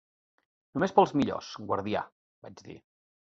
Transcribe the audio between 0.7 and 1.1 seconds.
"Només per